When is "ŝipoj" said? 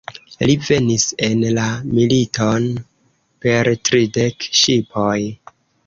4.63-5.17